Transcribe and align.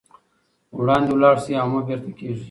وړاندې 0.79 1.13
لاړ 1.21 1.35
شئ 1.43 1.53
او 1.61 1.67
مه 1.73 1.81
بېرته 1.87 2.11
کېږئ. 2.17 2.39